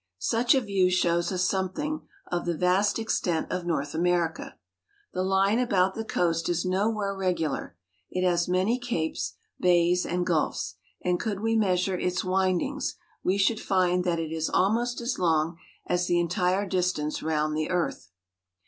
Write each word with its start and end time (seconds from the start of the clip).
Such 0.17 0.55
a 0.55 0.61
view 0.61 0.89
shows 0.89 1.31
us 1.31 1.43
something 1.43 2.01
of 2.31 2.45
the 2.47 2.57
vast 2.57 2.97
extent 2.97 3.51
of 3.51 3.67
North 3.67 3.93
America. 3.93 4.57
The 5.13 5.21
line 5.21 5.59
about 5.59 5.93
the 5.93 6.03
coast 6.03 6.49
is 6.49 6.65
nowhere 6.65 7.15
reg 7.15 7.37
ular; 7.37 7.73
it 8.09 8.25
has 8.25 8.47
many 8.47 8.79
capes, 8.79 9.35
bays, 9.59 10.03
and 10.03 10.25
gulfs; 10.25 10.73
and 11.03 11.19
could 11.19 11.41
we 11.41 11.55
measure 11.55 11.99
its 11.99 12.23
windings, 12.23 12.95
we 13.23 13.37
should 13.37 13.59
find 13.61 14.03
that 14.03 14.17
it 14.17 14.31
is 14.31 14.49
almost 14.49 15.01
as 15.01 15.19
long 15.19 15.59
as 15.85 16.07
the 16.07 16.19
entire 16.19 16.65
distance 16.65 17.21
round 17.21 17.55
the 17.55 17.69
earth. 17.69 18.09